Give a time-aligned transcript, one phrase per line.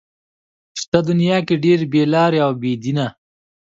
[0.81, 3.07] شته دنيا کې ډېر بې لارې او بې دينه